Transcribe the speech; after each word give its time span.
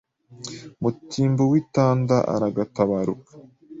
Mutimbo 0.81 1.43
w’i 1.51 1.61
Tanda 1.73 2.17
uragatabaruka 2.35 3.29